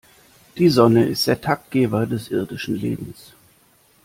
[0.57, 3.33] Die Sonne ist der Taktgeber des irdischen Lebens.